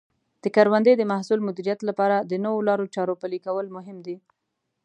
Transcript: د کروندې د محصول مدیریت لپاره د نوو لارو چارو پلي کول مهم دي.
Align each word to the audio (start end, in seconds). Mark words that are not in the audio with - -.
د 0.43 0.45
کروندې 0.55 0.93
د 0.97 1.03
محصول 1.11 1.39
مدیریت 1.47 1.79
لپاره 1.89 2.15
د 2.29 2.33
نوو 2.45 2.59
لارو 2.67 2.85
چارو 2.95 3.19
پلي 3.21 3.39
کول 3.45 3.65
مهم 3.77 3.97
دي. 4.05 4.17